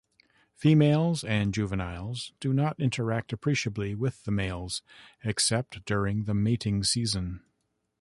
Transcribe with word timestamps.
Females 0.55 1.23
and 1.23 1.53
juveniles 1.53 2.33
do 2.39 2.53
not 2.53 2.79
interact 2.79 3.31
appreciably 3.31 3.93
with 3.93 4.27
males, 4.27 4.81
except 5.23 5.85
during 5.85 6.23
the 6.23 6.33
mating 6.33 6.83
season. 6.83 7.43